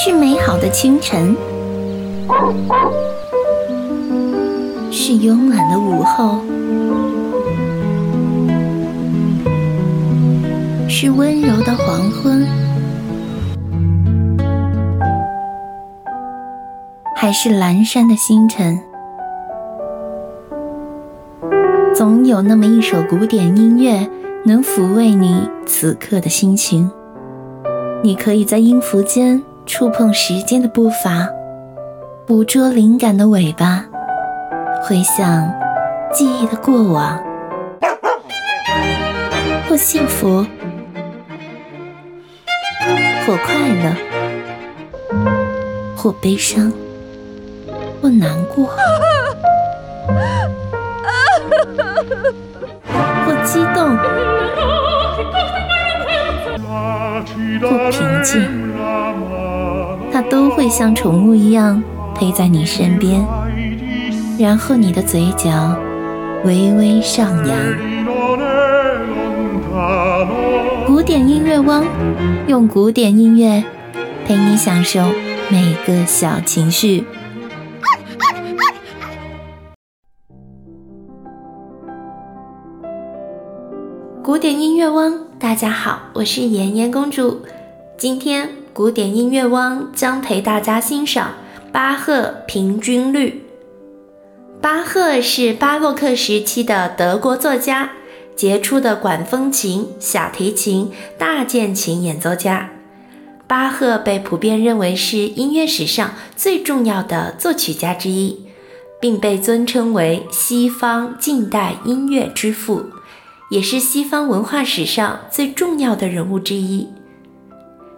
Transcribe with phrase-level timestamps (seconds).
[0.00, 1.36] 是美好的清晨，
[4.92, 6.38] 是慵懒的午后，
[10.88, 12.46] 是温柔的黄昏，
[17.16, 18.78] 还是阑珊的星辰？
[21.92, 24.08] 总有那么一首古典音乐，
[24.44, 26.88] 能抚慰你此刻的心情。
[28.04, 31.28] 你可以在音符间触碰时间的步伐，
[32.26, 33.84] 捕捉灵感的尾巴，
[34.82, 35.52] 回想
[36.10, 37.22] 记忆的过往，
[39.68, 40.46] 或幸福，
[43.26, 43.92] 或快乐，
[45.94, 46.72] 或悲伤，
[48.00, 48.64] 或难过，
[53.26, 53.98] 或激动。
[57.60, 58.67] 或平静，它
[60.30, 61.82] 都会像宠物一样
[62.14, 63.24] 陪在你身边，
[64.38, 65.76] 然后你的嘴角
[66.44, 67.58] 微微上扬。
[70.86, 71.84] 古典音乐汪，
[72.46, 73.64] 用古典音乐
[74.26, 75.00] 陪你享受
[75.50, 77.04] 每个小情绪。
[84.22, 85.26] 古典音乐汪。
[85.38, 87.40] 大家好，我是妍妍公主。
[87.96, 91.34] 今天古典音乐汪将陪大家欣赏
[91.72, 93.42] 巴赫平均律。
[94.60, 97.90] 巴赫是巴洛克时期的德国作家，
[98.36, 102.70] 杰出的管风琴、小提琴、大键琴演奏家。
[103.48, 108.46] 巴赫被普遍认为是音乐史上最重要的作曲家之一，
[109.00, 112.86] 并被尊称为西方近代音乐之父。
[113.50, 116.86] 也是西方文化史上最重要的人物之一。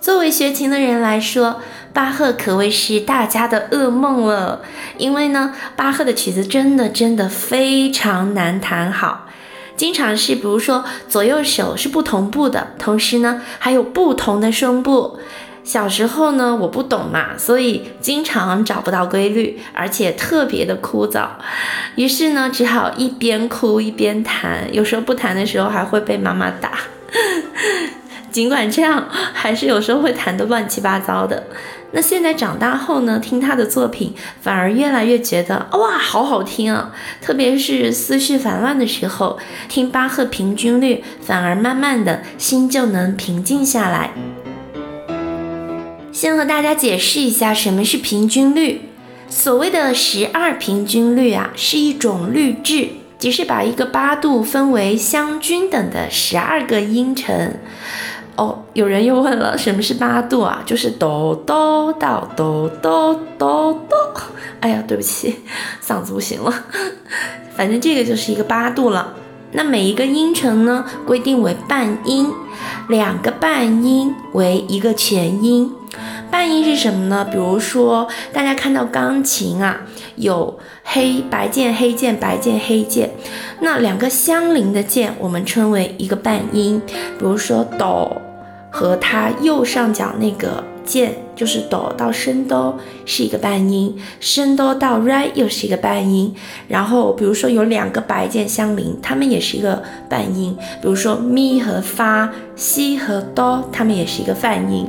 [0.00, 1.60] 作为学琴的人来说，
[1.92, 4.62] 巴赫可谓是大家的噩梦了。
[4.98, 9.26] 因为呢，巴赫的曲子真的真的非常难弹好，
[9.76, 15.18] 经常是比如说左右手是不同步的，同时呢还有不同的声部。
[15.64, 21.26] 小时候呢，我不懂嘛，所以经常找不到规律，而且特别的枯燥。
[21.96, 26.70] 于是呢，只好一边哭一边弹，有时候不弹的时候还会被妈妈打。
[28.36, 31.44] 尽管这样，还是有时候会弹得乱七八糟的。
[31.92, 36.94] 那现在长大后呢，听他的作品，反而越来越觉得哇，好好听啊！
[37.22, 39.38] 特别是思绪烦乱的时候，
[39.70, 44.10] 听巴赫平均律，反而慢慢的心就能平静下来。
[46.12, 48.82] 先和大家解释一下什么是平均律。
[49.30, 57.54] 所谓的十二平均律啊，是一种律制，即是把一个八度分为相均等的十二个音程。
[58.36, 60.62] 哦，有人又问了，什么是八度啊？
[60.66, 64.12] 就是哆哆到哆哆哆哆。
[64.60, 65.36] 哎呀，对不起，
[65.82, 66.52] 嗓子不行了。
[67.54, 69.14] 反正这个就是一个八度了。
[69.52, 72.30] 那每一个音程呢，规定为半音，
[72.88, 75.72] 两个半音为一个全音。
[76.30, 77.24] 半音是什么呢？
[77.24, 79.78] 比如说，大家看到钢琴啊，
[80.16, 83.12] 有黑白键、黑键、白键、黑键，
[83.60, 86.82] 那两个相邻的键，我们称为一个半音。
[86.86, 88.20] 比如说哆
[88.70, 90.62] 和它右上角那个。
[90.86, 96.32] 键就是哆到升哆是一个半音，升哆到 re 又是一个半音。
[96.68, 100.56] 然后比如说有两个白键相邻，它们也是一个半音。
[100.80, 104.88] 比如说咪和发，西和哆，它们也是一个泛音。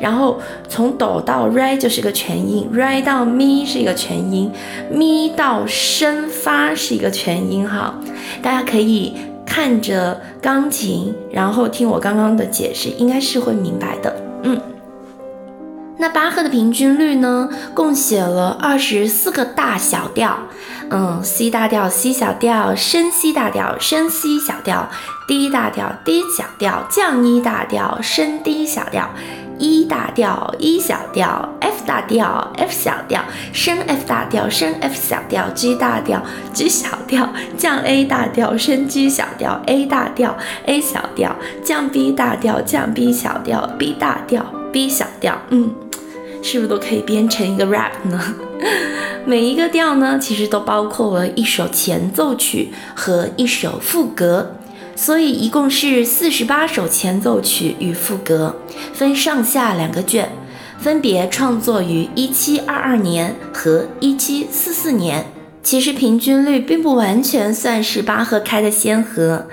[0.00, 4.50] 然后从哆到 re 就是一个全音，re 到咪是一个全音，
[4.90, 7.64] 咪到升发是一个全音。
[7.68, 7.94] 哈，
[8.42, 9.14] 大家可以
[9.56, 14.14] 看着钢琴，然后听我刚刚的解释，应该是会明白的。
[14.42, 14.60] 嗯。
[15.96, 20.36] 那巴赫的平均律呢，共写了二十四个大小调，
[20.90, 24.90] 嗯，C 大调、C 小调、升 C 大调、升 C 小调、
[25.26, 29.08] D 大调、D 小调、降 E 大调、升 D 小调、
[29.58, 33.22] E 大调、E 小调、F 大调、F 小调、
[33.52, 36.22] 升 F 大调、升 F 小调、G 大调、
[36.52, 40.36] G 小调、降 A 大调、升 G 小调、A 大调、
[40.66, 45.74] A 小调、降 B 大调、降 B 小调、B 大调、B 小调，嗯。
[46.42, 48.20] 是不是都可以编成一个 rap 呢？
[49.26, 54.55] 每一个调呢，其实都包括了一首前奏曲和一首副歌，
[54.96, 58.56] 所以一共是四十八首前奏曲与副歌，
[58.94, 60.30] 分上下两个卷，
[60.80, 65.26] 分别创作于一七二二年和一七四四年。
[65.62, 69.46] 其实平均律并不完全算是巴赫开的先河，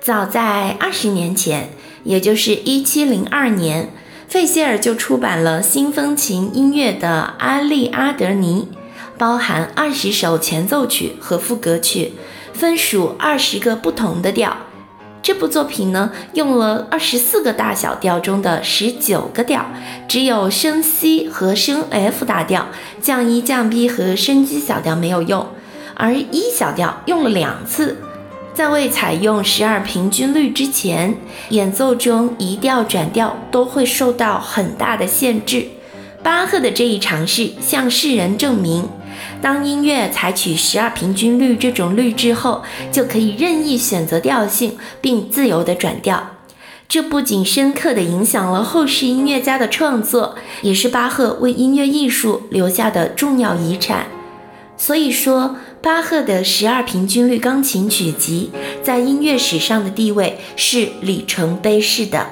[0.00, 1.70] 早在二十年前，
[2.04, 3.90] 也就是一七零二年。
[4.26, 8.68] 费歇尔就出版了新风琴音乐的《阿利阿德尼》，
[9.16, 12.12] 包含二十首前奏曲和副歌曲，
[12.52, 14.67] 分属二十个不同的调。
[15.22, 19.66] 这部作品呢，用了二十四个大小调中的十九个调，
[20.08, 22.68] 只有升 C 和升 F 大调，
[23.00, 25.46] 降 E、降 B 和升 G 小调没有用，
[25.94, 27.98] 而 E 小调用了两次。
[28.54, 31.16] 在未采用十二平均律之前，
[31.50, 35.68] 演奏中移调转调都会受到很大的限制。
[36.22, 38.88] 巴赫的这一尝试向世人证明，
[39.40, 46.30] 当音乐采取十二平均律这种律制后，就可以任意选择调性并自由地转调。
[46.88, 54.06] 这不仅深刻地影响了后世音乐家的创作，也是巴赫为音乐艺术留下的重要遗产。
[54.76, 58.50] 所以说，巴赫的十二平均律钢琴曲集
[58.82, 62.26] 在音乐史上的地位是里程碑式的。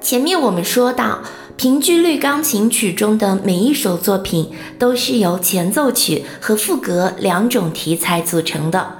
[0.00, 1.20] 前面我们说到，
[1.58, 8.96] 平均律钢琴曲中的每一首作品都是由前奏曲和副歌两种题材组成的，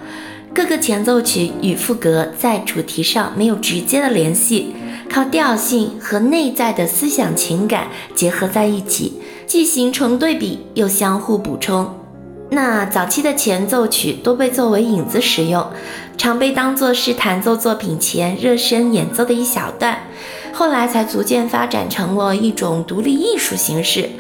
[0.53, 4.75] 各个前奏曲与副歌在主题上没有直接的联系，
[5.09, 11.95] 靠调性和内在的思想情感结合在一起，既形成对比，又相互补充。
[12.51, 15.65] 那早期的前奏曲多被作为引子使用，
[16.17, 19.97] 常被当作是弹奏作品前热身演奏的一小段，
[20.59, 24.11] 后来才逐渐发展成了一种独立艺术形式。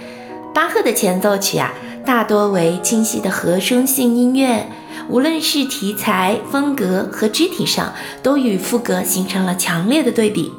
[0.54, 1.74] 巴赫的前奏曲啊，
[2.06, 4.68] 大多为清晰的和声性音乐，
[5.08, 7.92] 无论是题材、风格和肢体上，
[8.22, 10.52] 都与副歌形成了强烈的对比。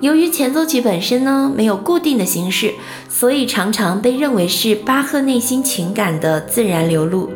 [0.00, 2.72] 由于前奏曲本身呢没有固定的形式，
[3.10, 7.28] 所以常常被认为是巴赫内心情感的自然流露。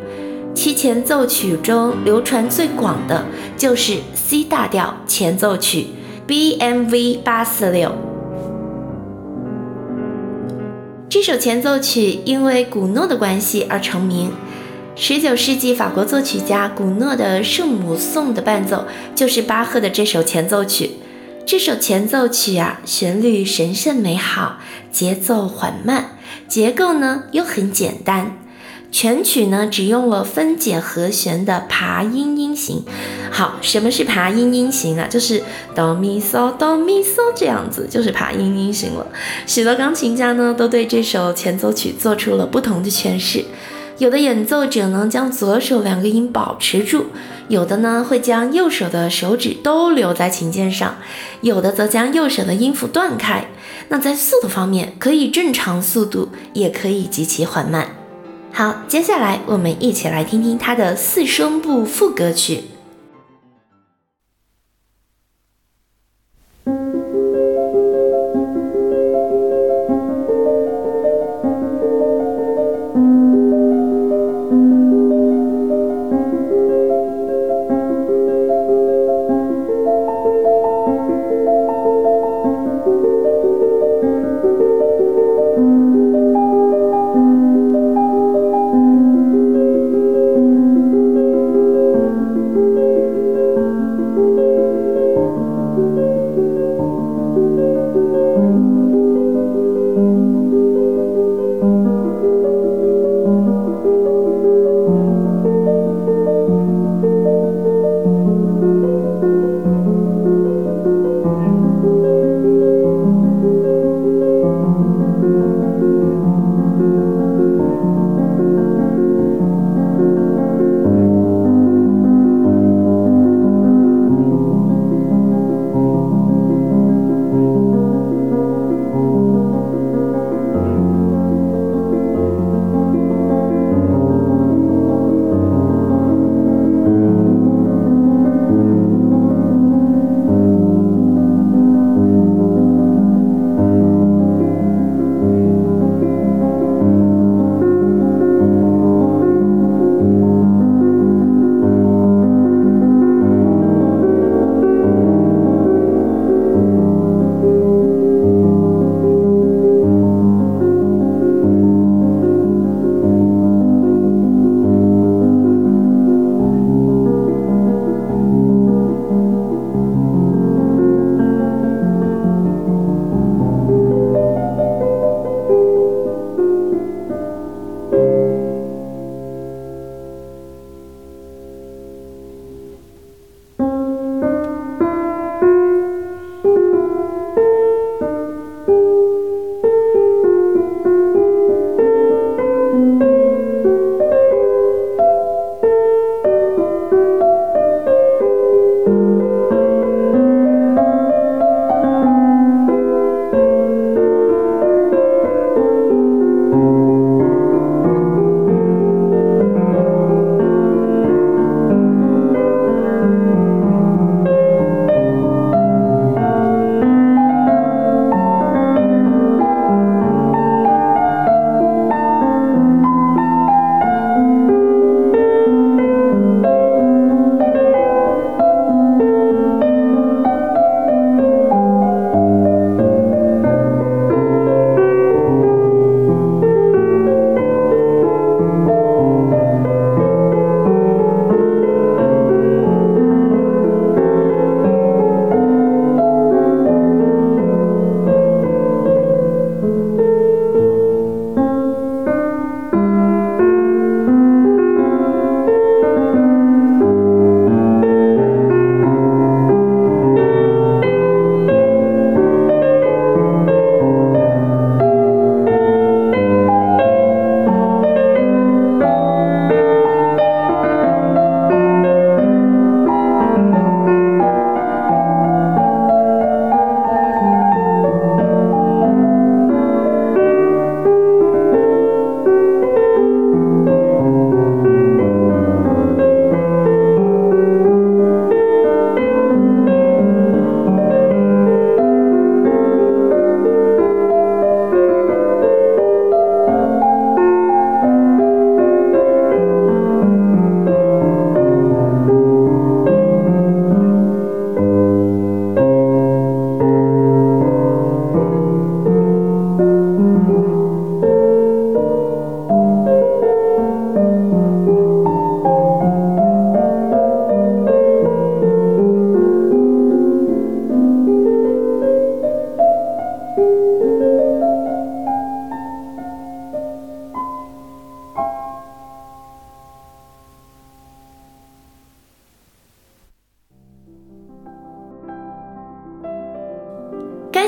[0.55, 3.23] 其前奏曲中流传最广的
[3.55, 5.89] 就是 C 大调前奏曲
[6.27, 7.91] BMV 八四六。
[11.07, 14.31] 这首前奏曲因为古诺的关系而成名。
[14.95, 20.93] 十九世纪法国作曲家古诺的《圣母颂》的伴奏就是巴赫的这首前奏曲。
[21.45, 24.57] 这首前奏曲啊，旋律神圣美好，
[24.91, 26.17] 节奏缓慢，
[26.47, 28.35] 结构呢又很简单。
[28.95, 32.81] 全曲呢只用了分解和弦的爬音音型。
[33.29, 35.05] 好，什么是爬音音型啊？
[35.05, 35.43] 就是
[35.75, 39.05] 哆咪嗦哆咪嗦这样子，就是爬音音型了。
[39.45, 43.43] 许多钢琴家呢都对这首前奏曲做出了不同的诠释。
[43.97, 47.07] 有的演奏者呢将左手两个音保持住，
[47.49, 50.95] 有的呢会将右手的手指都留在琴键上，
[51.41, 53.47] 有的则将右手的音符断开。
[53.89, 57.89] 那在速度方面，可以正常速度，也可以极其缓慢。
[58.57, 62.63] 好，接下来我们一起来听听他的四声部副歌曲。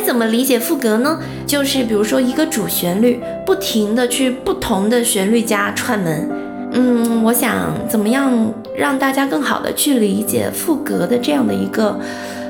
[0.07, 1.19] 怎么理解副歌呢？
[1.45, 6.29] 就是比如说一个主旋律，不停的去不同的旋律家串门。
[6.71, 8.31] 嗯，我想怎么样
[8.73, 11.99] 让大家更好的去理解副歌的这样的一个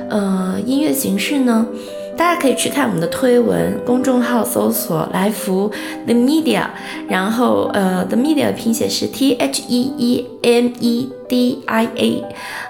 [0.07, 1.65] 呃音乐形式呢？
[2.17, 5.71] 大家可以去看我们的推文公众号，搜索来福
[6.05, 6.65] The Media，
[7.07, 12.23] 然后呃 The Media 拼写是 T H E E M E D I A，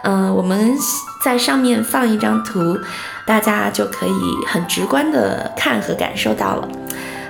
[0.03, 0.73] 嗯，我们
[1.23, 2.77] 在上面放一张图，
[3.25, 6.67] 大家就可以很直观的看和感受到了。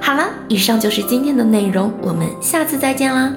[0.02, 3.32] 好了，以上就是今天的内容，我们下次再见啦。